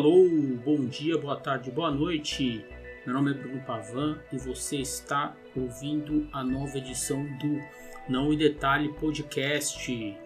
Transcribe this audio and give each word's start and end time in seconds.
alô, 0.00 0.26
bom 0.64 0.86
dia, 0.86 1.18
boa 1.18 1.36
tarde, 1.36 1.70
boa 1.70 1.90
noite. 1.90 2.64
Meu 3.04 3.14
nome 3.14 3.32
é 3.32 3.34
Bruno 3.34 3.60
Pavan 3.66 4.18
e 4.32 4.38
você 4.38 4.78
está 4.78 5.36
ouvindo 5.54 6.26
a 6.32 6.42
nova 6.42 6.78
edição 6.78 7.22
do 7.36 7.60
Não 8.08 8.32
em 8.32 8.38
Detalhe 8.38 8.88
Podcast. 8.94 10.16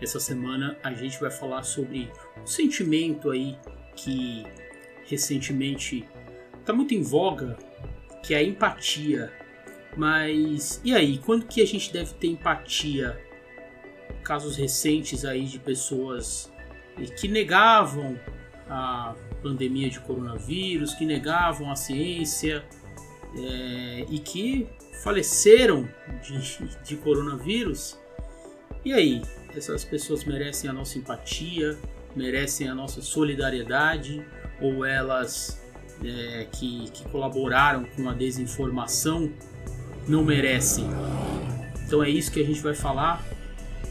Essa 0.00 0.18
semana 0.18 0.76
a 0.82 0.92
gente 0.92 1.20
vai 1.20 1.30
falar 1.30 1.62
sobre 1.62 2.10
um 2.36 2.44
sentimento 2.44 3.30
aí 3.30 3.56
que 3.94 4.44
recentemente 5.04 6.04
está 6.58 6.72
muito 6.72 6.92
em 6.92 7.02
voga, 7.02 7.56
que 8.24 8.34
é 8.34 8.38
a 8.38 8.42
empatia. 8.42 9.32
Mas 9.96 10.80
e 10.82 10.92
aí, 10.92 11.18
quando 11.18 11.46
que 11.46 11.62
a 11.62 11.66
gente 11.66 11.92
deve 11.92 12.12
ter 12.14 12.26
empatia? 12.26 13.24
Casos 14.24 14.56
recentes 14.56 15.24
aí 15.24 15.44
de 15.44 15.60
pessoas 15.60 16.52
que 17.20 17.28
negavam 17.28 18.18
a 18.72 19.14
pandemia 19.42 19.90
de 19.90 20.00
coronavírus, 20.00 20.94
que 20.94 21.04
negavam 21.04 21.70
a 21.70 21.76
ciência 21.76 22.64
é, 23.36 24.06
e 24.08 24.18
que 24.18 24.66
faleceram 25.02 25.88
de, 26.22 26.66
de 26.84 26.96
coronavírus. 26.96 27.98
E 28.84 28.92
aí, 28.92 29.22
essas 29.54 29.84
pessoas 29.84 30.24
merecem 30.24 30.70
a 30.70 30.72
nossa 30.72 30.98
empatia, 30.98 31.78
merecem 32.16 32.68
a 32.68 32.74
nossa 32.74 33.02
solidariedade, 33.02 34.24
ou 34.60 34.84
elas 34.84 35.60
é, 36.02 36.46
que, 36.50 36.90
que 36.90 37.04
colaboraram 37.10 37.84
com 37.96 38.08
a 38.08 38.14
desinformação 38.14 39.30
não 40.08 40.24
merecem? 40.24 40.86
Então 41.86 42.02
é 42.02 42.08
isso 42.08 42.32
que 42.32 42.40
a 42.40 42.44
gente 42.44 42.60
vai 42.60 42.74
falar. 42.74 43.22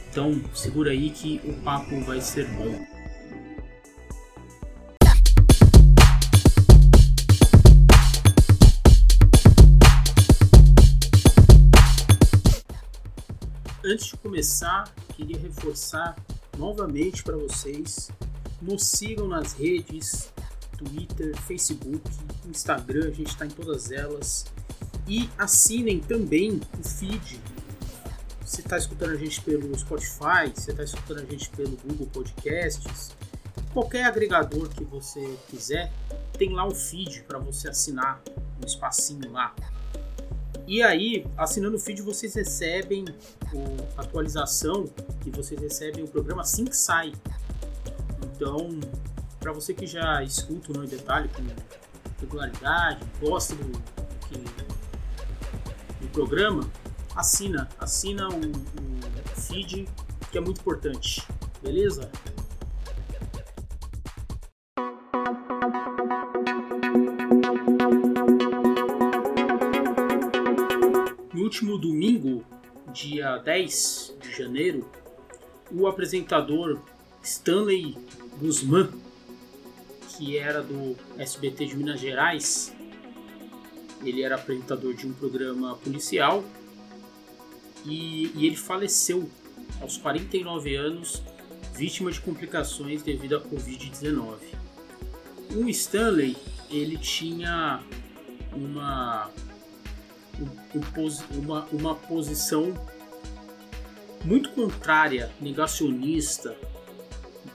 Então 0.09 0.41
segura 0.53 0.91
aí 0.91 1.09
que 1.09 1.39
o 1.43 1.53
papo 1.61 1.99
vai 2.01 2.19
ser 2.19 2.47
bom. 2.47 3.00
Antes 13.91 14.05
de 14.05 14.15
começar, 14.15 14.89
queria 15.17 15.37
reforçar 15.37 16.15
novamente 16.57 17.21
para 17.23 17.35
vocês: 17.35 18.09
nos 18.61 18.87
sigam 18.87 19.27
nas 19.27 19.51
redes 19.51 20.31
Twitter, 20.77 21.35
Facebook, 21.41 22.01
Instagram, 22.47 23.09
a 23.09 23.11
gente 23.11 23.27
está 23.31 23.45
em 23.45 23.49
todas 23.49 23.91
elas. 23.91 24.45
E 25.05 25.29
assinem 25.37 25.99
também 25.99 26.61
o 26.79 26.87
feed. 26.87 27.37
Você 28.45 28.61
está 28.61 28.77
escutando 28.77 29.11
a 29.11 29.17
gente 29.17 29.41
pelo 29.41 29.77
Spotify, 29.77 30.49
você 30.55 30.71
está 30.71 30.85
escutando 30.85 31.19
a 31.19 31.25
gente 31.25 31.49
pelo 31.49 31.75
Google 31.75 32.07
Podcasts, 32.13 33.11
qualquer 33.73 34.05
agregador 34.05 34.69
que 34.69 34.85
você 34.85 35.37
quiser, 35.49 35.91
tem 36.37 36.53
lá 36.53 36.65
um 36.65 36.73
feed 36.73 37.23
para 37.23 37.39
você 37.39 37.67
assinar, 37.67 38.21
um 38.61 38.65
espacinho 38.65 39.29
lá. 39.33 39.53
E 40.71 40.81
aí, 40.81 41.27
assinando 41.37 41.75
o 41.75 41.79
feed, 41.79 42.01
vocês 42.01 42.33
recebem 42.33 43.03
a 43.97 44.03
atualização 44.03 44.85
e 45.25 45.29
vocês 45.29 45.59
recebem 45.59 46.01
o 46.01 46.07
programa 46.07 46.43
assim 46.43 46.63
que 46.63 46.77
sai. 46.77 47.11
Então, 48.23 48.79
para 49.37 49.51
você 49.51 49.73
que 49.73 49.85
já 49.85 50.23
escuta 50.23 50.71
o 50.71 50.77
No 50.77 50.87
Detalhe 50.87 51.27
com 51.27 51.43
regularidade, 52.21 53.05
gosta 53.19 53.53
do, 53.53 53.69
do 55.99 56.07
programa, 56.13 56.63
assina, 57.17 57.67
assina 57.77 58.29
o, 58.29 58.39
o 58.39 59.41
feed 59.41 59.89
que 60.31 60.37
é 60.37 60.41
muito 60.41 60.61
importante, 60.61 61.21
beleza? 61.61 62.09
Último 71.51 71.77
domingo, 71.77 72.45
dia 72.93 73.35
10 73.35 74.15
de 74.21 74.37
janeiro, 74.37 74.89
o 75.69 75.85
apresentador 75.85 76.79
Stanley 77.21 77.97
Guzman, 78.39 78.89
que 80.07 80.37
era 80.37 80.63
do 80.63 80.95
SBT 81.17 81.65
de 81.65 81.75
Minas 81.75 81.99
Gerais, 81.99 82.73
ele 84.01 84.23
era 84.23 84.35
apresentador 84.35 84.93
de 84.93 85.05
um 85.05 85.11
programa 85.11 85.75
policial 85.75 86.41
e, 87.85 88.31
e 88.33 88.47
ele 88.47 88.55
faleceu 88.55 89.29
aos 89.81 89.97
49 89.97 90.73
anos, 90.77 91.21
vítima 91.75 92.13
de 92.13 92.21
complicações 92.21 93.03
devido 93.03 93.35
à 93.35 93.41
Covid-19. 93.41 94.37
O 95.57 95.67
Stanley 95.67 96.37
ele 96.69 96.97
tinha 96.97 97.83
uma 98.53 99.29
uma, 101.35 101.65
uma 101.71 101.95
posição 101.95 102.73
muito 104.23 104.51
contrária, 104.51 105.31
negacionista, 105.39 106.55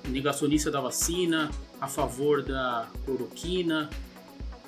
negacionista 0.08 0.70
da 0.70 0.80
vacina, 0.80 1.50
a 1.80 1.86
favor 1.86 2.42
da 2.42 2.88
cloroquina 3.04 3.90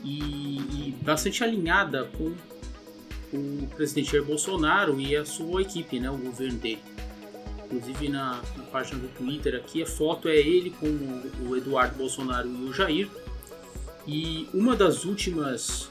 e, 0.04 0.58
e 0.58 0.94
bastante 1.02 1.42
alinhada 1.42 2.04
com 2.16 2.34
o 3.32 3.66
presidente 3.76 4.12
Jair 4.12 4.24
Bolsonaro 4.24 5.00
e 5.00 5.16
a 5.16 5.24
sua 5.24 5.62
equipe, 5.62 5.98
né, 6.00 6.10
o 6.10 6.16
governo 6.16 6.58
dele. 6.58 6.82
Inclusive 7.64 8.08
na, 8.08 8.40
na 8.56 8.64
página 8.64 8.98
do 8.98 9.08
Twitter 9.08 9.54
aqui 9.54 9.82
a 9.82 9.86
foto 9.86 10.28
é 10.28 10.36
ele 10.36 10.70
com 10.70 10.86
o, 10.86 11.50
o 11.50 11.56
Eduardo 11.56 11.96
Bolsonaro 11.96 12.48
e 12.48 12.68
o 12.68 12.72
Jair. 12.72 13.10
E 14.06 14.48
uma 14.54 14.74
das 14.74 15.04
últimas 15.04 15.90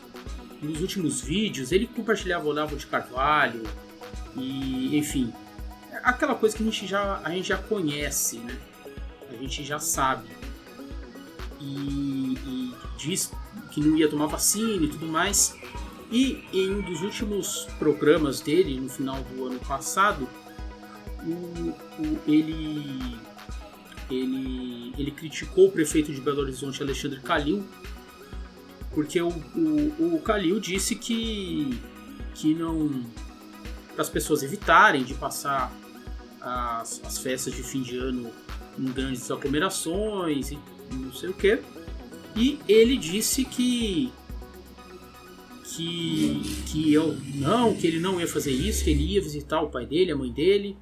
nos 0.61 0.81
últimos 0.81 1.21
vídeos, 1.21 1.71
ele 1.71 1.87
compartilhava 1.87 2.45
o 2.45 2.49
Olavo 2.49 2.75
de 2.75 2.85
Carvalho 2.87 3.63
e, 4.35 4.97
enfim, 4.97 5.33
aquela 6.03 6.35
coisa 6.35 6.55
que 6.55 6.63
a 6.63 6.65
gente 6.65 6.87
já, 6.87 7.21
a 7.23 7.29
gente 7.31 7.47
já 7.47 7.57
conhece, 7.57 8.37
né? 8.39 8.57
A 9.29 9.35
gente 9.35 9.63
já 9.63 9.79
sabe. 9.79 10.27
E, 11.59 12.37
e 12.45 12.73
diz 12.97 13.31
que 13.71 13.81
não 13.81 13.97
ia 13.97 14.09
tomar 14.09 14.27
vacina 14.27 14.85
e 14.85 14.87
tudo 14.87 15.07
mais. 15.07 15.55
E 16.09 16.43
em 16.53 16.71
um 16.71 16.81
dos 16.81 17.01
últimos 17.01 17.67
programas 17.77 18.39
dele, 18.39 18.79
no 18.79 18.89
final 18.89 19.21
do 19.23 19.45
ano 19.45 19.59
passado, 19.59 20.27
o, 21.23 21.29
o, 21.29 22.19
ele, 22.25 23.17
ele, 24.09 24.93
ele 24.97 25.11
criticou 25.11 25.67
o 25.67 25.71
prefeito 25.71 26.13
de 26.13 26.21
Belo 26.21 26.41
Horizonte, 26.41 26.81
Alexandre 26.81 27.19
Calil, 27.19 27.65
porque 28.97 29.21
o, 29.21 29.29
o, 29.29 30.15
o 30.15 30.21
Kalil 30.21 30.59
disse 30.59 30.95
que, 30.95 31.79
que 32.33 32.55
não. 32.55 33.05
para 33.93 34.01
as 34.01 34.09
pessoas 34.09 34.41
evitarem 34.41 35.03
de 35.03 35.13
passar 35.13 35.71
as, 36.41 36.99
as 37.05 37.19
festas 37.19 37.53
de 37.53 37.61
fim 37.61 37.83
de 37.83 37.95
ano 37.95 38.31
em 38.75 38.85
grandes 38.85 39.29
aglomerações 39.29 40.49
e 40.49 40.57
não 40.91 41.13
sei 41.13 41.29
o 41.29 41.33
que. 41.35 41.61
E 42.35 42.59
ele 42.67 42.97
disse 42.97 43.45
que 43.45 44.11
que 45.63 46.41
que 46.65 46.91
eu 46.91 47.15
não, 47.35 47.75
que 47.75 47.85
ele 47.85 47.99
não 47.99 48.19
ia 48.19 48.27
fazer 48.27 48.51
isso, 48.51 48.83
que 48.83 48.89
ele 48.89 49.13
ia 49.13 49.21
visitar 49.21 49.61
o 49.61 49.69
pai 49.69 49.85
dele, 49.85 50.11
a 50.11 50.15
mãe 50.15 50.31
dele, 50.31 50.75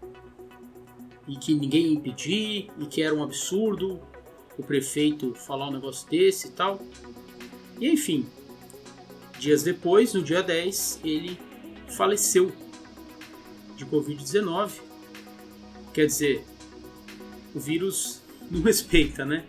e 1.28 1.36
que 1.36 1.54
ninguém 1.54 1.88
ia 1.88 1.94
impedir, 1.94 2.72
e 2.80 2.86
que 2.86 3.02
era 3.02 3.14
um 3.14 3.22
absurdo 3.22 4.00
o 4.58 4.64
prefeito 4.64 5.34
falar 5.36 5.68
um 5.68 5.74
negócio 5.74 6.10
desse 6.10 6.48
e 6.48 6.52
tal. 6.52 6.82
E 7.80 7.90
enfim, 7.90 8.26
dias 9.40 9.64
depois, 9.64 10.14
no 10.14 10.22
dia 10.22 10.42
10, 10.42 11.02
ele 11.04 11.40
faleceu 11.96 12.52
de 13.76 13.86
Covid-19. 13.86 14.72
Quer 15.94 16.06
dizer, 16.06 16.44
o 17.54 17.60
vírus 17.60 18.22
não 18.50 18.62
respeita, 18.62 19.26
né? 19.26 19.46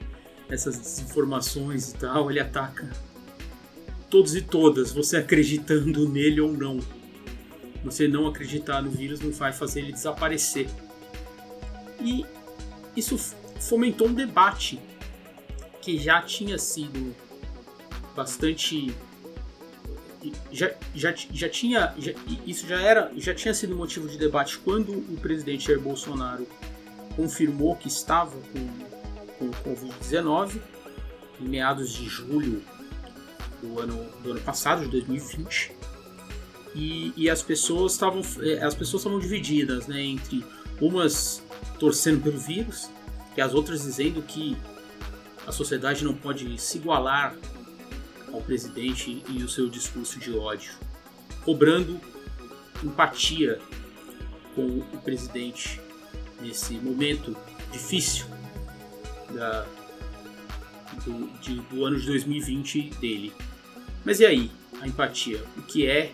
Essas 0.48 0.78
desinformações 0.78 1.90
e 1.90 1.94
tal, 1.96 2.30
ele 2.30 2.38
ataca 2.38 2.88
todos 4.08 4.36
e 4.36 4.42
todas, 4.42 4.92
você 4.92 5.16
acreditando 5.16 6.08
nele 6.08 6.40
ou 6.40 6.52
não. 6.52 6.78
Você 7.84 8.08
não 8.08 8.26
acreditar 8.26 8.82
no 8.82 8.90
vírus 8.90 9.20
não 9.20 9.30
vai 9.30 9.52
fazer 9.52 9.80
ele 9.80 9.92
desaparecer. 9.92 10.68
E 12.00 12.24
isso 12.96 13.18
fomentou 13.60 14.08
um 14.08 14.14
debate 14.14 14.80
que 15.80 15.98
já 15.98 16.22
tinha 16.22 16.58
sido 16.58 17.14
bastante 18.16 18.94
já, 20.50 20.72
já, 20.94 21.14
já 21.14 21.48
tinha 21.48 21.94
já, 21.98 22.12
isso 22.46 22.66
já 22.66 22.80
era 22.80 23.12
já 23.16 23.34
tinha 23.34 23.54
sido 23.54 23.76
motivo 23.76 24.08
de 24.08 24.18
debate 24.18 24.58
quando 24.58 24.92
o 24.92 25.18
presidente 25.20 25.66
Jair 25.66 25.80
Bolsonaro 25.80 26.46
confirmou 27.14 27.76
que 27.76 27.88
estava 27.88 28.36
com, 28.52 28.68
com 29.38 29.50
Covid-19 29.50 30.60
em 31.40 31.48
meados 31.48 31.92
de 31.92 32.08
julho 32.08 32.62
do 33.62 33.80
ano, 33.80 34.06
do 34.22 34.32
ano 34.32 34.40
passado, 34.40 34.82
de 34.84 34.90
2020. 34.90 35.72
E, 36.74 37.12
e 37.16 37.30
as 37.30 37.42
pessoas 37.42 37.92
estavam 37.92 38.20
é, 38.42 38.62
as 38.62 38.74
pessoas 38.74 39.00
estavam 39.00 39.18
divididas, 39.18 39.86
né, 39.86 40.02
entre 40.02 40.44
umas 40.80 41.42
torcendo 41.78 42.22
pelo 42.22 42.38
vírus 42.38 42.90
e 43.36 43.40
as 43.40 43.54
outras 43.54 43.82
dizendo 43.82 44.22
que 44.22 44.56
a 45.46 45.52
sociedade 45.52 46.04
não 46.04 46.14
pode 46.14 46.60
se 46.60 46.78
igualar 46.78 47.34
ao 48.36 48.42
presidente 48.42 49.22
e 49.28 49.42
o 49.42 49.48
seu 49.48 49.68
discurso 49.68 50.18
de 50.18 50.36
ódio, 50.36 50.72
cobrando 51.44 52.00
empatia 52.82 53.58
com 54.54 54.66
o 54.66 54.98
presidente 55.02 55.80
nesse 56.40 56.74
momento 56.74 57.36
difícil 57.72 58.26
da, 59.32 59.66
do, 61.04 61.26
de, 61.40 61.60
do 61.60 61.84
ano 61.84 61.98
de 61.98 62.06
2020 62.06 62.90
dele. 63.00 63.32
Mas 64.04 64.20
e 64.20 64.26
aí, 64.26 64.50
a 64.80 64.86
empatia? 64.86 65.42
O 65.56 65.62
que 65.62 65.86
é? 65.86 66.12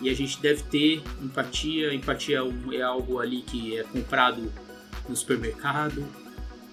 E 0.00 0.08
a 0.08 0.14
gente 0.14 0.40
deve 0.40 0.62
ter 0.64 1.02
empatia. 1.20 1.92
Empatia 1.92 2.38
é 2.72 2.82
algo 2.82 3.18
ali 3.18 3.42
que 3.42 3.76
é 3.76 3.82
comprado 3.82 4.52
no 5.08 5.16
supermercado 5.16 6.06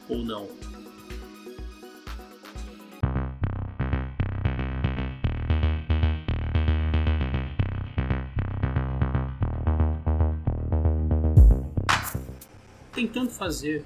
ou 0.07 0.19
não? 0.19 0.47
Tentando 13.05 13.29
fazer 13.29 13.85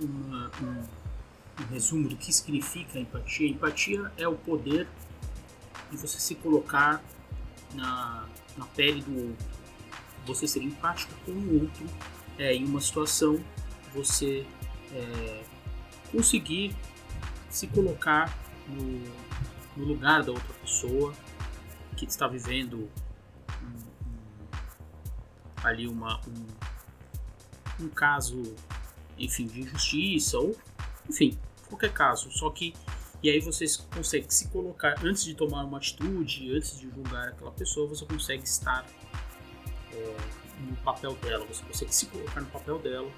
uma, 0.00 0.50
um, 0.62 1.62
um, 1.62 1.66
resumo 1.70 2.08
do 2.08 2.16
que 2.16 2.32
significa 2.32 2.98
empatia, 2.98 3.48
empatia 3.48 4.12
é 4.16 4.26
o 4.26 4.34
poder 4.34 4.88
de 5.90 5.96
você 5.96 6.18
se 6.18 6.34
colocar 6.36 7.02
na, 7.74 8.26
na 8.56 8.64
pele 8.66 9.02
do 9.02 9.28
outro, 9.28 9.46
você 10.26 10.48
ser 10.48 10.62
empático 10.62 11.12
com 11.24 11.32
o 11.32 11.62
outro 11.62 11.86
é, 12.38 12.54
em 12.54 12.64
uma 12.64 12.80
situação, 12.80 13.38
você 13.94 14.46
é, 14.92 15.42
conseguir 16.10 16.74
se 17.50 17.66
colocar 17.66 18.36
no, 18.66 19.02
no, 19.76 19.84
lugar 19.84 20.22
da 20.22 20.32
outra 20.32 20.54
pessoa 20.54 21.14
que 21.96 22.06
está 22.06 22.26
vivendo 22.26 22.90
um, 23.62 23.66
um, 23.66 24.48
ali 25.62 25.86
uma, 25.86 26.20
um, 26.26 26.65
um 27.80 27.88
caso, 27.88 28.42
enfim, 29.18 29.46
de 29.46 29.60
injustiça 29.60 30.38
ou, 30.38 30.56
enfim, 31.08 31.38
qualquer 31.68 31.92
caso. 31.92 32.30
Só 32.30 32.50
que 32.50 32.74
e 33.22 33.30
aí 33.30 33.40
você 33.40 33.64
consegue 33.92 34.32
se 34.32 34.48
colocar 34.48 34.94
antes 35.02 35.24
de 35.24 35.34
tomar 35.34 35.64
uma 35.64 35.78
atitude, 35.78 36.54
antes 36.54 36.78
de 36.78 36.88
julgar 36.88 37.28
aquela 37.28 37.50
pessoa, 37.50 37.88
você 37.88 38.04
consegue 38.04 38.44
estar 38.44 38.86
é, 39.92 40.16
no 40.60 40.76
papel 40.76 41.14
dela, 41.16 41.44
você 41.46 41.64
consegue 41.64 41.94
se 41.94 42.06
colocar 42.06 42.40
no 42.40 42.46
papel 42.48 42.78
dela 42.78 43.10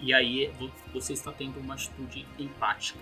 e, 0.00 0.06
e 0.06 0.14
aí 0.14 0.52
você 0.92 1.14
está 1.14 1.32
tendo 1.32 1.58
uma 1.58 1.74
atitude 1.74 2.26
empática. 2.38 3.00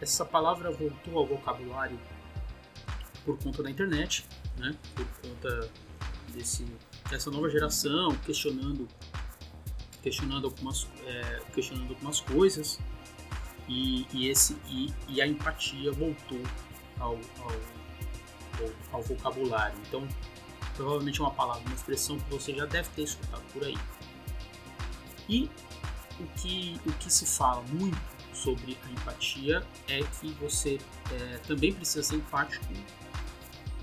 Essa 0.00 0.24
palavra 0.24 0.70
voltou 0.70 1.18
ao 1.18 1.26
vocabulário 1.26 1.98
por 3.24 3.36
conta 3.38 3.62
da 3.62 3.70
internet, 3.70 4.24
né? 4.56 4.74
Por 4.94 5.06
conta 5.20 5.70
desse 6.28 6.64
dessa 7.10 7.30
nova 7.30 7.48
geração 7.48 8.14
questionando 8.24 8.88
questionando 10.02 10.46
algumas 10.46 10.86
é, 11.06 11.40
questionando 11.54 11.90
algumas 11.90 12.20
coisas. 12.20 12.78
E, 13.68 14.06
e 14.12 14.28
esse 14.28 14.56
e, 14.66 14.92
e, 15.08 15.20
a 15.20 15.26
empatia 15.26 15.92
voltou 15.92 16.40
ao, 16.98 17.18
ao, 17.40 17.52
ao, 18.60 18.70
ao, 18.92 19.02
vocabulário. 19.02 19.76
Então 19.86 20.08
provavelmente 20.74 21.20
é 21.20 21.24
uma 21.24 21.32
palavra 21.32 21.62
uma 21.66 21.74
expressão 21.74 22.18
que 22.18 22.30
você 22.30 22.54
já 22.54 22.64
deve 22.64 22.88
ter 22.90 23.02
escutado 23.02 23.42
por 23.52 23.64
aí. 23.64 23.76
E 25.28 25.50
o 26.18 26.26
que 26.38 26.80
o 26.86 26.92
que 26.94 27.12
se 27.12 27.26
fala 27.26 27.62
muito 27.70 28.00
sobre 28.32 28.78
a 28.86 28.90
empatia 28.90 29.66
é 29.88 30.00
que 30.02 30.32
você 30.40 30.78
é, 31.12 31.38
também 31.46 31.72
precisa 31.72 32.02
ser 32.02 32.16
empático 32.16 32.64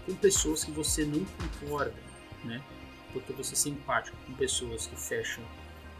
com 0.06 0.16
pessoas 0.16 0.63
que 0.63 0.72
você 0.72 1.06
não 1.06 1.24
concorda 1.25 1.94
né 2.44 2.63
porque 3.15 3.31
você 3.31 3.56
ser 3.56 3.69
empático 3.69 4.17
com 4.25 4.33
pessoas 4.33 4.88
que 4.88 4.95
fecham 4.97 5.41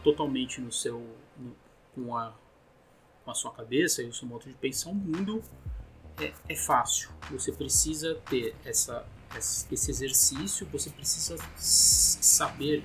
totalmente 0.04 0.60
no 0.60 0.70
seu 0.70 1.00
no, 1.38 1.56
com 1.94 2.14
a 2.14 2.34
com 3.24 3.30
a 3.30 3.34
sua 3.34 3.50
cabeça 3.52 4.02
e 4.02 4.06
o 4.06 4.12
seu 4.12 4.28
modo 4.28 4.46
de 4.46 4.52
pensar 4.52 4.90
o 4.90 4.94
mundo 4.94 5.42
é, 6.20 6.32
é 6.48 6.54
fácil. 6.54 7.10
Você 7.30 7.50
precisa 7.50 8.14
ter 8.28 8.54
essa 8.64 9.06
esse 9.34 9.90
exercício 9.90 10.66
você 10.70 10.90
precisa 10.90 11.36
saber 11.56 12.84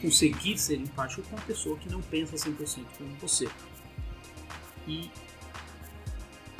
conseguir 0.00 0.58
ser 0.58 0.76
empático 0.76 1.22
com 1.22 1.36
uma 1.36 1.44
pessoa 1.44 1.78
que 1.78 1.90
não 1.90 2.00
pensa 2.02 2.36
100% 2.36 2.84
como 2.96 3.14
você. 3.16 3.48
E 4.88 5.10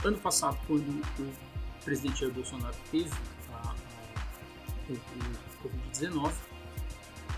ano 0.05 0.19
passado 0.19 0.59
quando 0.67 0.89
o 1.19 1.85
presidente 1.85 2.21
Jair 2.21 2.33
Bolsonaro 2.33 2.77
teve 2.91 3.11
a, 3.53 3.71
a, 3.71 3.75
o, 4.89 4.93
o 4.93 5.46
Covid-19, 5.69 6.33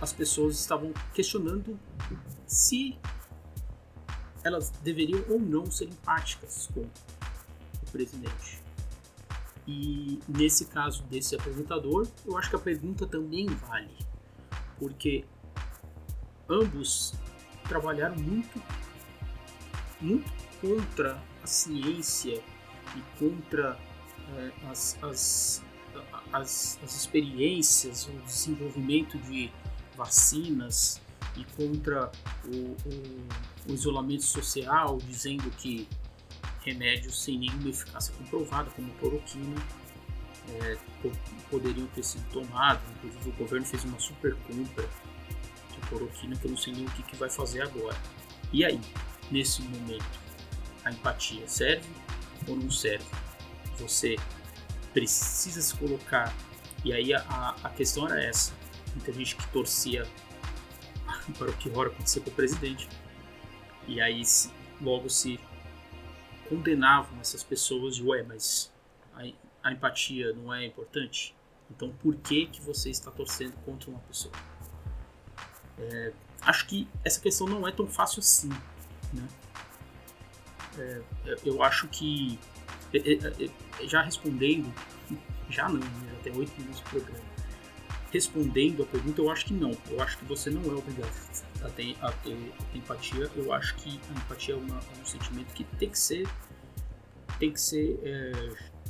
as 0.01 0.13
pessoas 0.13 0.59
estavam 0.59 0.93
questionando 1.13 1.79
se 2.47 2.99
elas 4.45 4.71
deveriam 4.83 5.23
ou 5.29 5.41
não 5.41 5.71
ser 5.71 5.87
empáticas 5.87 6.69
com 6.73 6.81
o 6.81 7.91
presidente. 7.91 8.63
E 9.67 10.19
nesse 10.27 10.65
caso 10.67 11.03
desse 11.05 11.35
apresentador, 11.35 12.09
eu 12.25 12.37
acho 12.39 12.49
que 12.49 12.57
a 12.57 12.59
pergunta 12.59 13.07
também 13.07 13.47
vale, 13.47 13.95
porque 14.79 15.25
ambos 16.49 17.13
trabalharam 17.69 18.17
muito, 18.17 18.63
muito 20.01 20.33
contra 20.61 21.23
a 21.43 21.47
ciência 21.47 22.43
e 22.97 23.19
contra 23.19 23.79
é, 24.37 24.53
as, 24.71 24.97
as 25.03 25.63
as, 26.33 26.79
as 26.83 26.97
experiências, 26.97 28.07
o 28.07 28.13
desenvolvimento 28.25 29.19
de 29.19 29.51
vacinas 29.97 31.01
e 31.37 31.45
contra 31.57 32.11
o, 32.45 32.57
o, 32.57 33.71
o 33.71 33.75
isolamento 33.75 34.25
social, 34.25 34.99
dizendo 34.99 35.51
que 35.51 35.89
remédios 36.65 37.23
sem 37.23 37.39
nenhuma 37.39 37.69
eficácia 37.69 38.15
comprovada, 38.15 38.71
como 38.71 38.93
cloroquina, 38.95 39.57
é, 40.61 40.79
poderiam 41.51 41.87
ter 41.89 42.03
sido 42.03 42.25
tomados. 42.31 42.83
Inclusive, 42.97 43.31
o 43.31 43.33
governo 43.33 43.67
fez 43.67 43.85
uma 43.85 43.99
super 43.99 44.35
compra 44.47 44.89
de 45.71 45.89
cloroquina 45.89 46.37
que 46.37 46.47
eu 46.47 46.51
não 46.51 46.59
sei 46.59 46.73
nem 46.73 46.85
o 46.85 46.91
que, 46.91 47.03
que 47.03 47.17
vai 47.17 47.31
fazer 47.31 47.63
agora. 47.63 47.97
E 48.53 48.65
aí, 48.65 48.81
nesse 49.31 49.63
momento, 49.63 50.19
a 50.85 50.91
empatia 50.91 51.47
serve 51.47 51.89
ou 52.47 52.57
não 52.57 52.71
serve? 52.71 53.05
Você 53.79 54.17
precisa 54.93 55.61
se 55.61 55.75
colocar. 55.77 56.35
E 56.85 56.93
aí 56.93 57.13
a, 57.13 57.57
a 57.63 57.71
questão 57.71 58.07
era 58.07 58.23
essa. 58.23 58.53
Muita 58.95 59.13
gente 59.13 59.37
que 59.37 59.47
torcia 59.49 60.07
para 61.39 61.51
o 61.51 61.57
que 61.57 61.69
agora 61.69 61.89
acontecer 61.89 62.21
com 62.21 62.31
o 62.31 62.35
presidente. 62.35 62.89
E 63.87 64.01
aí 64.01 64.23
logo 64.81 65.09
se 65.09 65.41
condenavam 66.49 67.21
essas 67.21 67.43
pessoas 67.43 67.97
de 67.97 68.03
ué, 68.03 68.23
mas 68.23 68.73
a, 69.15 69.23
a 69.63 69.73
empatia 69.73 70.33
não 70.33 70.53
é 70.53 70.67
importante? 70.67 71.35
Então 71.71 71.93
por 72.03 72.15
que, 72.17 72.47
que 72.47 72.61
você 72.61 72.91
está 72.91 73.11
torcendo 73.11 73.55
contra 73.65 73.91
uma 73.91 74.01
pessoa? 74.01 74.35
É, 75.79 76.13
acho 76.43 76.67
que 76.67 76.89
essa 77.05 77.21
questão 77.21 77.47
não 77.47 77.67
é 77.67 77.73
tão 77.73 77.87
fácil 77.87 78.21
assim. 78.21 78.49
Né? 79.13 79.29
É, 80.79 81.03
eu 81.45 81.63
acho 81.63 81.89
que 81.89 82.39
já 83.87 84.03
respondendo, 84.03 84.73
já 85.51 85.69
não, 85.69 85.81
né? 85.81 86.19
tem 86.23 86.37
oito 86.37 86.53
minutos 86.59 86.79
de 86.79 86.91
programa. 86.91 87.29
Respondendo 88.11 88.83
a 88.83 88.87
pergunta, 88.87 89.21
eu 89.21 89.31
acho 89.31 89.47
que 89.47 89.53
não. 89.53 89.77
Eu 89.91 90.01
acho 90.01 90.17
que 90.19 90.25
você 90.25 90.49
não 90.49 90.63
é 90.63 90.75
obrigado 90.75 91.13
a 91.63 91.69
ter, 91.69 91.97
a 92.01 92.11
ter 92.11 92.37
empatia. 92.75 93.31
Eu 93.37 93.53
acho 93.53 93.75
que 93.77 94.01
a 94.09 94.19
empatia 94.19 94.55
é, 94.55 94.57
uma, 94.57 94.79
é 94.79 95.03
um 95.03 95.05
sentimento 95.05 95.53
que 95.53 95.65
tem 95.65 95.91
que 95.91 95.99
ser, 95.99 96.27
tem 97.39 97.53
que 97.53 97.61
ser, 97.61 98.01
é, 98.03 98.33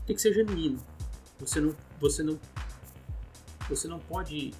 tem 0.06 0.14
que 0.14 0.22
ser 0.22 0.32
genuíno. 0.32 0.78
Você 1.40 1.60
não, 1.60 1.74
você 2.00 2.22
não, 2.22 2.38
você 3.68 3.88
não 3.88 3.98
pode 3.98 4.52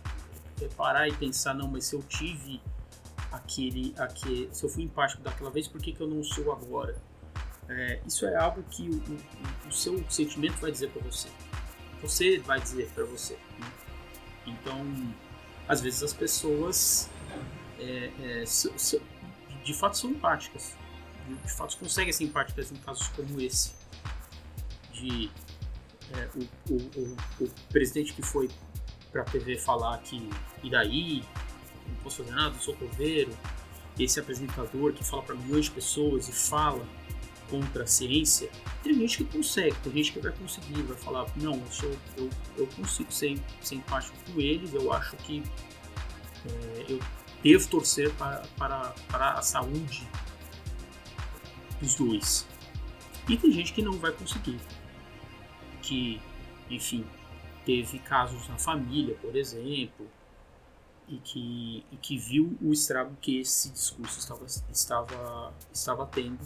parar 0.76 1.08
e 1.08 1.12
pensar 1.12 1.54
não, 1.54 1.68
mas 1.68 1.84
se 1.84 1.94
eu 1.94 2.02
tive 2.02 2.60
aquele, 3.30 3.94
aquele, 3.96 4.48
se 4.52 4.64
eu 4.64 4.68
fui 4.68 4.82
empático 4.82 5.22
daquela 5.22 5.50
vez, 5.50 5.68
por 5.68 5.80
que, 5.80 5.92
que 5.92 6.00
eu 6.00 6.08
não 6.08 6.22
sou 6.24 6.52
agora? 6.52 7.00
É, 7.68 8.00
isso 8.06 8.26
é 8.26 8.34
algo 8.34 8.62
que 8.70 8.88
o, 8.88 8.94
o, 8.94 9.68
o, 9.68 9.72
seu 9.72 10.02
sentimento 10.10 10.56
vai 10.58 10.72
dizer 10.72 10.90
para 10.90 11.02
você. 11.02 11.28
Você 12.00 12.38
vai 12.38 12.60
dizer 12.60 12.88
para 12.94 13.04
você. 13.04 13.34
Né? 13.58 13.72
Então, 14.46 15.14
às 15.68 15.80
vezes 15.80 16.02
as 16.02 16.14
pessoas 16.14 17.10
é, 17.78 18.10
é, 18.20 18.44
de 19.64 19.74
fato 19.74 19.98
são 19.98 20.10
empáticas. 20.10 20.74
De 21.44 21.52
fato 21.52 21.76
conseguem 21.76 22.12
ser 22.12 22.24
empáticas 22.24 22.72
em 22.72 22.76
casos 22.76 23.08
como 23.08 23.38
esse. 23.40 23.74
De 24.94 25.30
é, 26.14 26.28
o, 26.34 26.74
o, 26.74 27.16
o, 27.44 27.50
presidente 27.70 28.14
que 28.14 28.22
foi 28.22 28.48
para 29.12 29.22
a 29.22 29.24
TV 29.24 29.58
falar 29.58 29.98
que 29.98 30.28
e 30.62 30.70
daí, 30.70 31.22
não 31.86 31.94
posso 31.96 32.22
fazer 32.22 32.34
nada, 32.34 32.58
sou 32.58 32.74
coveiro, 32.76 33.36
esse 33.98 34.18
apresentador 34.18 34.94
que 34.94 35.04
fala 35.04 35.22
para 35.22 35.34
milhões 35.34 35.66
de 35.66 35.72
pessoas 35.72 36.28
e 36.28 36.32
fala 36.32 36.82
contra 37.50 37.84
a 37.84 37.86
ciência, 37.86 38.50
tem 38.82 38.94
gente 38.94 39.18
que 39.18 39.24
consegue, 39.24 39.76
tem 39.82 39.92
gente 39.92 40.12
que 40.12 40.20
vai 40.20 40.32
conseguir, 40.32 40.82
vai 40.82 40.96
falar, 40.96 41.26
não, 41.36 41.54
eu, 41.54 41.66
sou, 41.70 41.96
eu, 42.16 42.30
eu 42.56 42.66
consigo 42.68 43.10
ser, 43.12 43.38
ser 43.60 43.76
empático 43.76 44.16
com 44.30 44.40
eles, 44.40 44.72
eu 44.72 44.92
acho 44.92 45.16
que 45.16 45.42
é, 46.46 46.86
eu 46.88 47.00
devo 47.42 47.68
torcer 47.68 48.12
para, 48.14 48.42
para, 48.56 48.94
para 49.08 49.32
a 49.32 49.42
saúde 49.42 50.08
dos 51.80 51.94
dois. 51.94 52.46
E 53.28 53.36
tem 53.36 53.52
gente 53.52 53.72
que 53.72 53.82
não 53.82 53.92
vai 53.92 54.12
conseguir. 54.12 54.58
Que, 55.82 56.20
enfim, 56.70 57.04
teve 57.64 57.98
casos 57.98 58.48
na 58.48 58.58
família, 58.58 59.14
por 59.16 59.36
exemplo, 59.36 60.06
e 61.06 61.18
que, 61.18 61.84
e 61.90 61.96
que 61.96 62.18
viu 62.18 62.56
o 62.60 62.72
estrago 62.72 63.16
que 63.20 63.40
esse 63.40 63.70
discurso 63.70 64.18
estava, 64.18 64.44
estava, 64.70 65.54
estava 65.72 66.06
tendo 66.06 66.38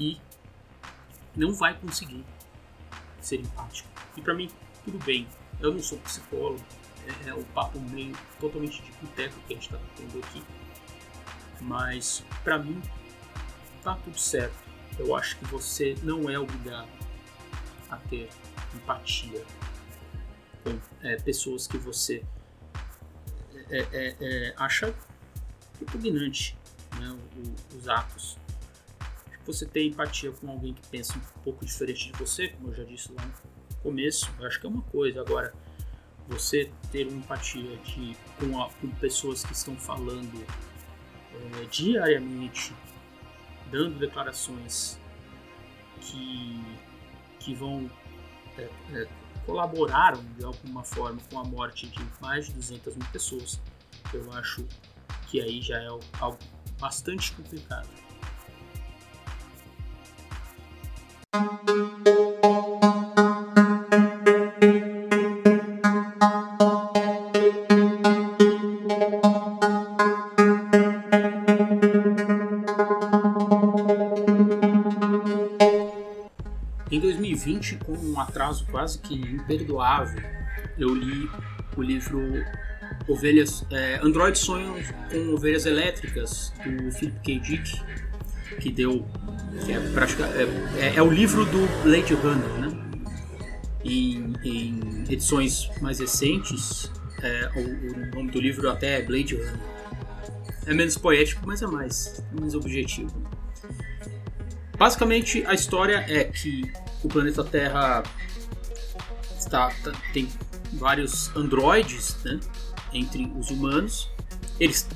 e 0.00 0.18
não 1.36 1.52
vai 1.52 1.78
conseguir 1.78 2.24
ser 3.20 3.36
empático. 3.36 3.88
E 4.16 4.22
para 4.22 4.34
mim, 4.34 4.50
tudo 4.84 4.98
bem. 5.04 5.28
Eu 5.60 5.74
não 5.74 5.82
sou 5.82 5.98
psicólogo, 5.98 6.64
é, 7.06 7.28
é 7.28 7.34
um 7.34 7.44
papo 7.44 7.78
meio 7.78 8.16
totalmente 8.40 8.82
de 8.82 8.90
boteco 8.92 9.38
que 9.46 9.52
a 9.52 9.56
gente 9.56 9.66
está 9.66 9.78
tendo 9.94 10.18
aqui. 10.18 10.42
Mas 11.60 12.24
para 12.42 12.58
mim, 12.58 12.80
tá 13.84 13.94
tudo 13.96 14.18
certo. 14.18 14.56
Eu 14.98 15.14
acho 15.14 15.36
que 15.36 15.44
você 15.44 15.94
não 16.02 16.28
é 16.30 16.38
obrigado 16.38 16.88
a 17.90 17.96
ter 17.96 18.30
empatia 18.74 19.44
com 20.64 20.78
é, 21.02 21.16
pessoas 21.16 21.66
que 21.66 21.76
você 21.76 22.24
é, 23.68 23.86
é, 23.92 24.16
é 24.20 24.54
acha 24.56 24.94
repugnante 25.78 26.56
né, 26.98 27.18
os 27.76 27.88
atos. 27.88 28.38
Você 29.46 29.66
ter 29.66 29.86
empatia 29.86 30.30
com 30.32 30.50
alguém 30.50 30.74
que 30.74 30.86
pensa 30.88 31.16
um 31.16 31.42
pouco 31.42 31.64
diferente 31.64 32.12
de 32.12 32.18
você, 32.18 32.48
como 32.48 32.68
eu 32.68 32.74
já 32.74 32.84
disse 32.84 33.12
lá 33.12 33.24
no 33.24 33.32
começo, 33.82 34.30
eu 34.38 34.46
acho 34.46 34.60
que 34.60 34.66
é 34.66 34.68
uma 34.68 34.82
coisa. 34.82 35.20
Agora, 35.20 35.52
você 36.28 36.70
ter 36.92 37.06
uma 37.08 37.18
empatia 37.18 37.76
de, 37.78 38.16
com, 38.38 38.62
a, 38.62 38.70
com 38.70 38.88
pessoas 38.96 39.44
que 39.44 39.52
estão 39.52 39.74
falando 39.76 40.44
é, 41.34 41.64
diariamente, 41.70 42.74
dando 43.70 43.98
declarações 43.98 45.00
que, 46.00 46.60
que 47.40 47.54
vão 47.54 47.90
é, 48.56 48.68
é, 48.92 49.08
colaboraram 49.46 50.22
de 50.36 50.44
alguma 50.44 50.84
forma 50.84 51.20
com 51.30 51.38
a 51.38 51.44
morte 51.44 51.88
de 51.88 52.06
mais 52.20 52.46
de 52.46 52.52
200 52.52 52.96
mil 52.96 53.06
pessoas, 53.08 53.60
eu 54.12 54.32
acho 54.32 54.64
que 55.28 55.40
aí 55.40 55.60
já 55.60 55.78
é 55.78 55.86
algo 55.86 56.38
bastante 56.78 57.32
complicado. 57.32 57.88
Com 77.84 77.92
um 77.92 78.20
atraso 78.20 78.66
quase 78.70 78.98
que 78.98 79.14
imperdoável, 79.14 80.22
eu 80.78 80.94
li 80.94 81.28
o 81.76 81.82
livro 81.82 82.20
Ovelhas, 83.08 83.64
é, 83.70 84.00
Android 84.02 84.38
Sonhos 84.38 84.86
com 85.10 85.34
Ovelhas 85.34 85.66
Elétricas, 85.66 86.52
do 86.64 86.90
Philip 86.92 87.20
K. 87.20 87.38
Dick, 87.38 87.82
que 88.60 88.70
deu. 88.70 89.06
Que 89.64 89.72
é, 89.72 89.76
é, 89.76 90.86
é, 90.86 90.96
é, 90.96 91.02
o 91.02 91.10
livro 91.10 91.44
do 91.44 91.66
Blade 91.82 92.14
Runner, 92.14 92.48
né? 92.60 92.76
Em, 93.84 94.34
em 94.44 95.04
edições 95.08 95.70
mais 95.80 95.98
recentes, 95.98 96.90
é, 97.22 97.50
o, 97.56 97.60
o, 97.60 98.14
nome 98.14 98.30
do 98.30 98.40
livro 98.40 98.68
até 98.70 98.98
é 98.98 99.02
Blade 99.02 99.36
Runner. 99.36 99.58
É 100.66 100.74
menos 100.74 100.96
poético, 100.96 101.42
mas 101.46 101.62
é 101.62 101.66
mais, 101.66 102.22
mais 102.38 102.54
objetivo. 102.54 103.10
Basicamente, 104.78 105.44
a 105.46 105.54
história 105.54 106.04
é 106.08 106.24
que 106.24 106.70
o 107.02 107.08
planeta 107.08 107.44
Terra 107.44 108.02
está, 109.38 109.70
tá, 109.82 109.92
tem 110.12 110.28
vários 110.74 111.34
androides 111.36 112.16
né, 112.24 112.38
entre 112.92 113.30
os 113.38 113.50
humanos. 113.50 114.08
Eles 114.58 114.86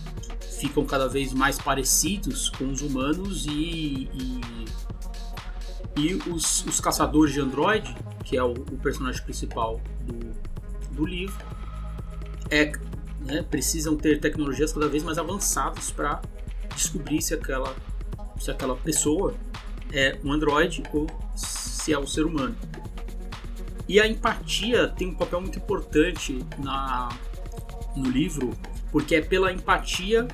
ficam 0.67 0.85
cada 0.85 1.09
vez 1.09 1.33
mais 1.33 1.59
parecidos 1.59 2.49
com 2.49 2.71
os 2.71 2.81
humanos 2.81 3.47
e, 3.47 4.09
e, 4.13 4.41
e 5.97 6.15
os, 6.31 6.65
os, 6.65 6.81
caçadores 6.81 7.35
de 7.35 7.41
android, 7.41 7.95
que 8.25 8.37
é 8.37 8.43
o, 8.43 8.53
o 8.53 8.79
personagem 8.79 9.23
principal 9.23 9.81
do, 10.01 10.33
do 10.91 11.05
livro, 11.05 11.45
é, 12.51 12.73
né, 13.21 13.43
precisam 13.43 13.97
ter 13.97 14.21
tecnologias 14.21 14.73
cada 14.73 14.89
vez 14.89 15.03
mais 15.03 15.19
avançadas 15.19 15.91
para 15.91 16.23
descobrir 16.75 17.21
se 17.21 17.35
aquela, 17.35 17.75
se 18.39 18.51
aquela 18.51 18.77
pessoa 18.77 19.35
é 19.93 20.19
um 20.25 20.33
androide 20.33 20.83
ou 20.93 21.07
se 21.35 21.93
é 21.93 21.99
o 21.99 22.07
ser 22.07 22.25
humano. 22.25 22.57
E 23.87 24.01
a 24.01 24.09
empatia 24.09 24.89
tem 24.89 25.09
um 25.09 25.15
papel 25.15 25.43
muito 25.43 25.59
importante 25.59 26.45
na, 26.59 27.11
no 27.95 28.11
livro, 28.11 28.53
porque 28.91 29.17
é 29.17 29.21
pela 29.21 29.53
empatia, 29.53 30.27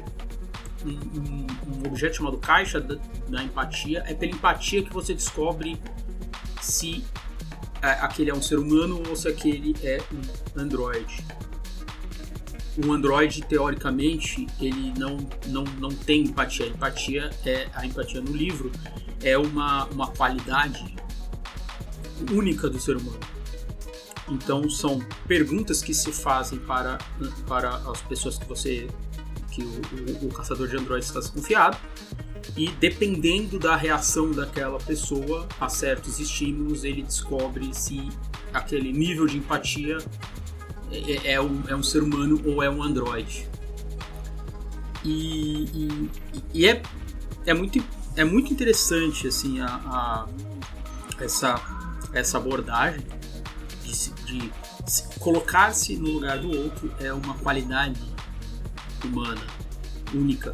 um, 0.84 1.46
um 1.66 1.86
objeto 1.86 2.16
chamado 2.16 2.38
caixa 2.38 2.80
da, 2.80 2.96
da, 3.28 3.42
empatia, 3.42 4.04
é 4.06 4.14
pela 4.14 4.32
empatia 4.32 4.82
que 4.82 4.92
você 4.92 5.14
descobre 5.14 5.80
se 6.60 7.04
é, 7.82 7.90
aquele 7.92 8.30
é 8.30 8.34
um 8.34 8.42
ser 8.42 8.58
humano 8.58 9.02
ou 9.08 9.16
se 9.16 9.28
aquele 9.28 9.74
é 9.82 10.00
um 10.12 10.60
androide. 10.60 11.24
Um 12.82 12.92
androide, 12.92 13.42
teoricamente, 13.42 14.46
ele 14.60 14.92
não, 14.96 15.18
não, 15.46 15.64
não 15.78 15.90
tem 15.90 16.22
empatia. 16.22 16.66
A 16.66 16.68
empatia 16.68 17.30
é 17.44 17.68
a 17.74 17.84
empatia 17.84 18.20
no 18.20 18.32
livro 18.32 18.70
é 19.22 19.36
uma, 19.36 19.84
uma 19.86 20.06
qualidade 20.08 20.94
única 22.30 22.68
do 22.68 22.80
ser 22.80 22.96
humano. 22.96 23.20
Então 24.28 24.68
são 24.70 25.00
perguntas 25.26 25.82
que 25.82 25.92
se 25.92 26.12
fazem 26.12 26.58
para, 26.60 26.98
para 27.46 27.76
as 27.90 28.00
pessoas 28.02 28.38
que 28.38 28.46
você 28.46 28.88
que 29.60 30.22
o, 30.22 30.24
o, 30.24 30.28
o 30.28 30.32
caçador 30.32 30.68
de 30.68 30.76
androides 30.76 31.08
está 31.08 31.20
desconfiado 31.20 31.76
e 32.56 32.68
dependendo 32.72 33.58
da 33.58 33.76
reação 33.76 34.30
daquela 34.30 34.78
pessoa 34.78 35.46
a 35.60 35.68
certos 35.68 36.18
estímulos 36.18 36.84
ele 36.84 37.02
descobre 37.02 37.72
se 37.74 38.08
aquele 38.52 38.92
nível 38.92 39.26
de 39.26 39.36
empatia 39.36 39.98
é, 40.90 41.12
é, 41.12 41.32
é 41.34 41.40
um, 41.40 41.62
é 41.68 41.76
um 41.76 41.82
ser 41.82 42.02
humano 42.02 42.40
ou 42.44 42.62
é 42.62 42.70
um 42.70 42.82
androide. 42.82 43.48
E, 45.04 45.64
e, 45.64 46.10
e 46.52 46.66
é, 46.66 46.82
é, 47.46 47.54
muito, 47.54 47.82
é 48.16 48.24
muito 48.24 48.52
interessante 48.52 49.28
assim 49.28 49.60
a, 49.60 49.66
a 49.66 50.28
essa 51.20 51.60
essa 52.12 52.38
abordagem 52.38 53.06
de, 53.84 54.10
de 54.24 54.52
colocar-se 55.20 55.96
no 55.96 56.10
lugar 56.12 56.38
do 56.38 56.50
outro 56.50 56.92
é 56.98 57.12
uma 57.12 57.34
qualidade 57.34 58.00
humana 59.06 59.42
única. 60.14 60.52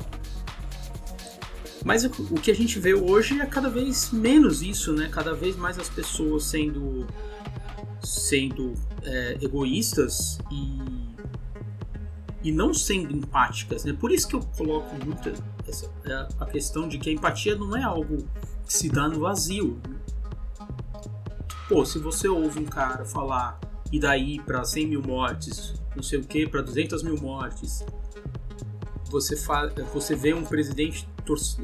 Mas 1.85 2.05
o, 2.05 2.11
que 2.35 2.51
a 2.51 2.55
gente 2.55 2.79
vê 2.81 2.95
hoje 2.95 3.41
é 3.41 3.47
cada 3.47 3.71
vez 3.71 4.11
menos 4.11 4.61
isso, 4.61 4.93
né? 4.93 5.09
Cada 5.11 5.35
vez 5.35 5.57
mais 5.57 5.79
as 5.79 5.89
pessoas 5.89 6.45
sendo 6.45 7.07
sendo 8.03 8.75
é, 9.03 9.39
egoístas 9.41 10.39
e 10.51 11.07
e 12.43 12.53
não 12.53 12.73
sendo 12.73 13.13
empáticas, 13.13 13.85
né? 13.85 13.93
Por 13.93 14.13
isso 14.13 14.29
que 14.29 14.37
eu 14.37 14.41
coloco 14.57 14.95
muito 15.05 15.33
essa, 15.67 15.91
é, 16.05 16.29
a 16.39 16.47
questão 16.47 16.87
de 16.87 16.99
que 16.99 17.11
a 17.11 17.13
empatia 17.13 17.57
não 17.57 17.77
é 17.77 17.83
algo 17.83 18.29
que 18.65 18.73
se 18.73 18.89
dá 18.89 19.09
no 19.09 19.21
vazio. 19.21 19.81
Pô, 21.69 21.85
se 21.85 21.99
você 21.99 22.29
ouve 22.29 22.61
um 22.61 22.65
cara 22.65 23.05
falar 23.05 23.59
e 23.91 23.99
daí 23.99 24.41
para 24.41 24.65
100 24.65 24.87
mil 24.87 25.03
mortes, 25.03 25.75
não 25.95 26.03
sei 26.03 26.21
o 26.21 26.25
que, 26.25 26.47
para 26.47 26.63
200 26.63 27.03
mil 27.03 27.17
mortes, 27.21 27.85
você, 29.21 29.37
você 29.93 30.15
vê 30.15 30.35
um 30.35 30.45
presidente 30.45 31.09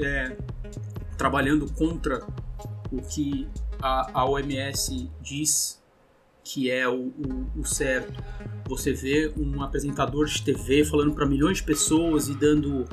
é, 0.01 0.37
trabalhando 1.17 1.71
contra 1.73 2.25
o 2.91 3.01
que 3.03 3.47
a, 3.81 4.21
a 4.21 4.25
OMS 4.25 5.11
diz 5.21 5.81
que 6.45 6.71
é 6.71 6.89
o, 6.89 7.07
o, 7.09 7.61
o, 7.61 7.65
certo. 7.65 8.23
Você 8.69 8.93
vê 8.93 9.33
um 9.37 9.63
apresentador 9.63 10.27
de 10.27 10.43
TV 10.43 10.85
falando 10.85 11.15
para 11.15 11.27
milhões 11.27 11.59
de 11.59 11.65
pessoas 11.65 12.29
e 12.29 12.35
dando. 12.35 12.87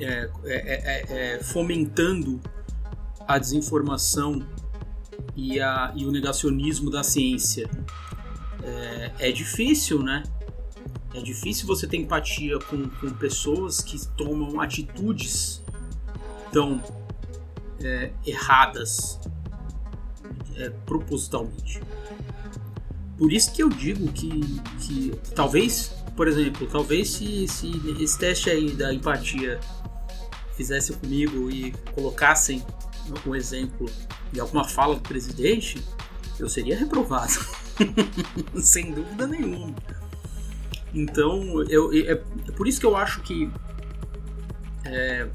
É, 0.00 0.30
é, 0.44 0.54
é, 0.54 1.34
é 1.36 1.42
fomentando 1.42 2.40
a 3.26 3.36
desinformação 3.38 4.46
e, 5.36 5.60
a, 5.60 5.92
e 5.94 6.06
o 6.06 6.10
negacionismo 6.10 6.90
da 6.90 7.02
ciência. 7.02 7.68
É, 8.62 9.28
é 9.28 9.32
difícil, 9.32 10.02
né? 10.02 10.22
É 11.14 11.20
difícil 11.20 11.66
você 11.66 11.86
ter 11.86 11.96
empatia 11.96 12.58
com, 12.58 12.88
com 12.88 13.10
pessoas 13.10 13.80
que 13.80 13.98
tomam 14.08 14.60
atitudes 14.60 15.62
tão 16.52 16.82
é, 17.80 18.12
erradas 18.26 19.18
é, 20.56 20.70
propositalmente. 20.84 21.80
Por 23.16 23.32
isso 23.32 23.52
que 23.52 23.62
eu 23.62 23.68
digo 23.68 24.12
que, 24.12 24.60
que 24.80 25.12
talvez, 25.34 25.92
por 26.16 26.28
exemplo, 26.28 26.68
talvez 26.70 27.10
se, 27.10 27.48
se 27.48 27.72
esse 28.00 28.18
teste 28.18 28.50
aí 28.50 28.70
da 28.72 28.92
empatia 28.92 29.58
fizesse 30.56 30.92
comigo 30.92 31.50
e 31.50 31.72
colocassem 31.94 32.64
um 33.26 33.34
exemplo 33.34 33.90
de 34.32 34.40
alguma 34.40 34.64
fala 34.64 34.94
do 34.94 35.00
presidente, 35.00 35.82
eu 36.38 36.48
seria 36.48 36.76
reprovado. 36.76 37.32
Sem 38.60 38.92
dúvida 38.92 39.26
nenhuma. 39.26 39.74
Então, 40.98 41.62
eu, 41.68 41.92
é, 41.92 42.12
é, 42.12 42.14
por 42.56 42.66
isso 42.66 42.80
que 42.80 42.86
eu 42.86 42.96
acho 42.96 43.22
que 43.22 43.48
é, 44.84 45.28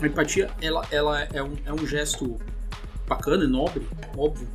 a 0.00 0.06
empatia 0.06 0.50
ela, 0.62 0.86
ela 0.90 1.22
é, 1.24 1.42
um, 1.42 1.54
é 1.66 1.72
um 1.72 1.86
gesto 1.86 2.38
bacana 3.06 3.44
e 3.44 3.46
nobre, 3.46 3.86
óbvio, 4.16 4.48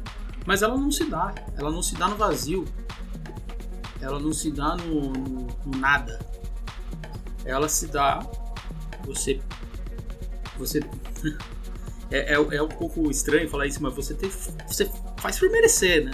mas 0.47 0.63
ela 0.63 0.75
não 0.75 0.91
se 0.91 1.05
dá. 1.05 1.33
Ela 1.55 1.69
não 1.69 1.83
se 1.83 1.93
dá 1.95 2.07
no 2.07 2.15
vazio. 2.15 2.65
Ela 4.01 4.19
não 4.19 4.33
se 4.33 4.51
dá 4.51 4.75
no, 4.77 5.11
no, 5.11 5.47
no 5.63 5.77
nada. 5.77 6.19
Ela 7.45 7.69
se 7.69 7.85
dá. 7.85 8.19
Você. 9.05 9.39
Você. 10.57 10.79
é, 12.09 12.33
é, 12.33 12.33
é, 12.33 12.63
um 12.63 12.67
pouco 12.67 13.11
estranho 13.11 13.47
falar 13.47 13.67
isso, 13.67 13.81
mas 13.81 13.93
você, 13.93 14.15
tem, 14.15 14.29
você 14.67 14.91
faz 15.17 15.37
por 15.37 15.49
merecer, 15.51 16.03
né? 16.03 16.11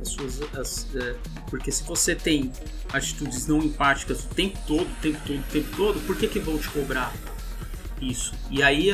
As 0.00 0.08
suas, 0.10 0.42
as, 0.54 0.94
é, 0.94 1.16
porque 1.48 1.72
se 1.72 1.82
você 1.84 2.14
tem 2.14 2.52
atitudes 2.92 3.46
não 3.46 3.58
empáticas 3.58 4.24
o 4.24 4.28
tempo 4.28 4.58
todo, 4.66 4.86
o 4.86 5.00
tempo 5.00 5.18
todo, 5.26 5.38
o 5.38 5.42
tempo 5.50 5.76
todo, 5.76 6.00
por 6.06 6.16
que, 6.16 6.28
que 6.28 6.38
vão 6.38 6.58
te 6.58 6.68
cobrar 6.68 7.12
isso? 8.00 8.34
E 8.50 8.62
aí, 8.62 8.90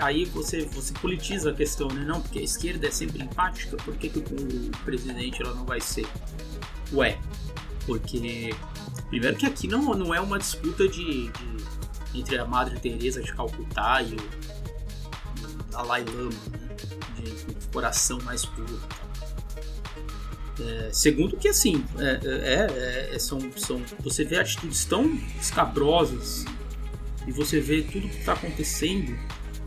aí 0.00 0.24
você, 0.26 0.64
você 0.66 0.92
politiza 0.94 1.50
a 1.50 1.54
questão, 1.54 1.88
né? 1.88 2.04
Não, 2.04 2.20
porque 2.20 2.38
a 2.38 2.42
esquerda 2.42 2.86
é 2.86 2.90
sempre 2.90 3.22
empática, 3.22 3.76
por 3.78 3.96
que, 3.96 4.08
que 4.08 4.18
o 4.18 4.70
presidente 4.84 5.42
ela 5.42 5.54
não 5.54 5.64
vai 5.64 5.80
ser? 5.80 6.06
Ué, 6.92 7.18
porque 7.86 8.54
primeiro 9.08 9.36
que 9.36 9.46
aqui 9.46 9.66
não, 9.66 9.82
não 9.94 10.14
é 10.14 10.20
uma 10.20 10.38
disputa 10.38 10.86
de, 10.86 11.28
de 11.28 11.62
entre 12.14 12.38
a 12.38 12.44
Madre 12.44 12.78
Teresa 12.78 13.22
de 13.22 13.32
Calcutá 13.32 14.02
e 14.02 14.14
o 14.14 15.62
Dalai 15.70 16.04
Lama, 16.04 16.30
né? 17.18 17.24
de 17.24 17.66
coração 17.68 18.18
mais 18.22 18.44
puro. 18.44 18.80
É, 20.60 20.90
segundo 20.92 21.36
que 21.36 21.48
assim, 21.48 21.82
é, 21.98 22.20
é, 22.24 23.10
é, 23.10 23.14
é, 23.14 23.18
são, 23.18 23.40
são, 23.56 23.82
você 24.00 24.22
vê 24.22 24.38
atitudes 24.38 24.84
tão 24.84 25.18
escabrosas 25.40 26.44
e 27.26 27.32
você 27.32 27.58
vê 27.58 27.82
tudo 27.82 28.06
que 28.08 28.18
está 28.18 28.34
acontecendo 28.34 29.16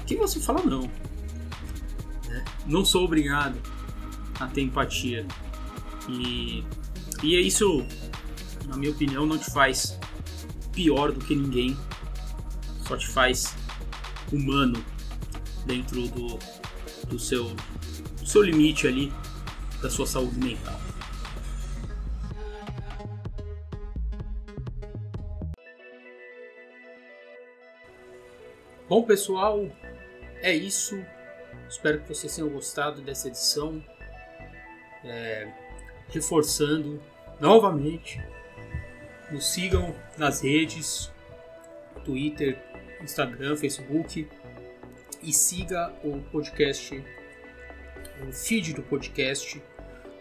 que 0.06 0.16
você 0.16 0.40
fala 0.40 0.62
não. 0.64 0.84
Né? 2.28 2.46
Não 2.68 2.86
sou 2.86 3.06
obrigado 3.06 3.60
a 4.40 4.48
ter 4.48 4.62
empatia. 4.62 5.26
E, 6.08 6.64
e 7.24 7.36
é 7.36 7.42
isso, 7.42 7.84
na 8.68 8.78
minha 8.78 8.92
opinião, 8.92 9.26
não 9.26 9.40
te 9.40 9.50
faz 9.52 9.98
pior 10.72 11.12
do 11.12 11.20
que 11.20 11.36
ninguém. 11.36 11.76
Só 12.88 12.96
te 12.96 13.08
faz 13.08 13.56
humano 14.32 14.84
dentro 15.66 16.08
do, 16.10 16.38
do, 17.08 17.18
seu, 17.18 17.46
do 18.20 18.28
seu 18.28 18.44
limite 18.44 18.88
ali 18.88 19.12
da 19.86 19.92
sua 19.92 20.08
saúde 20.08 20.40
mental. 20.40 20.80
Bom, 28.90 29.04
pessoal, 29.04 29.70
é 30.42 30.52
isso. 30.56 31.00
Espero 31.70 32.02
que 32.02 32.10
vocês 32.10 32.36
tenham 32.36 32.50
gostado 32.50 33.02
dessa 33.02 33.28
edição. 33.28 33.84
É, 35.04 35.52
reforçando 36.10 37.00
novamente, 37.40 38.20
nos 39.30 39.54
sigam 39.54 39.96
nas 40.18 40.42
redes: 40.42 41.12
Twitter, 42.04 42.58
Instagram, 43.04 43.56
Facebook 43.56 44.28
e 45.22 45.32
siga 45.32 45.94
o 46.04 46.20
podcast, 46.32 47.04
o 48.28 48.32
feed 48.32 48.74
do 48.74 48.82
podcast 48.82 49.62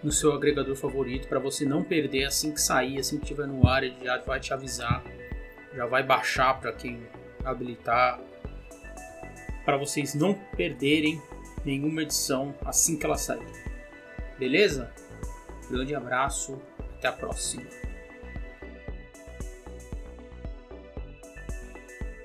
no 0.04 0.12
seu 0.12 0.32
agregador 0.32 0.76
favorito 0.76 1.26
para 1.26 1.40
você 1.40 1.64
não 1.64 1.82
perder 1.82 2.26
assim 2.26 2.52
que 2.52 2.60
sair, 2.60 2.98
assim 3.00 3.16
que 3.16 3.24
estiver 3.24 3.46
no 3.46 3.66
ar, 3.66 3.82
ele 3.82 3.96
já 4.04 4.18
vai 4.18 4.38
te 4.38 4.52
avisar, 4.52 5.02
já 5.74 5.86
vai 5.86 6.02
baixar 6.02 6.60
para 6.60 6.72
quem 6.72 7.02
habilitar, 7.42 8.20
para 9.64 9.78
vocês 9.78 10.14
não 10.14 10.34
perderem 10.56 11.20
nenhuma 11.64 12.02
edição 12.02 12.54
assim 12.64 12.98
que 12.98 13.06
ela 13.06 13.16
sair. 13.16 13.46
Beleza? 14.38 14.92
Grande 15.70 15.94
abraço, 15.94 16.60
até 16.98 17.08
a 17.08 17.12
próxima. 17.12 17.64